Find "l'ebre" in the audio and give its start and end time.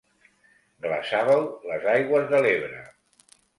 2.47-2.83